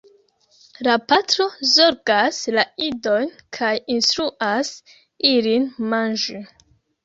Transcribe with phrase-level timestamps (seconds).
[0.87, 4.75] La patro zorgas la idojn kaj instruas
[5.37, 6.45] ilin manĝi.